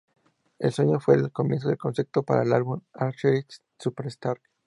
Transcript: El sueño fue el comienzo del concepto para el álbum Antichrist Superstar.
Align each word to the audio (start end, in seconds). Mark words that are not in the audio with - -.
El 0.57 0.71
sueño 0.73 0.99
fue 0.99 1.13
el 1.13 1.31
comienzo 1.31 1.67
del 1.67 1.77
concepto 1.77 2.23
para 2.23 2.41
el 2.41 2.53
álbum 2.53 2.81
Antichrist 2.95 3.61
Superstar. 3.77 4.41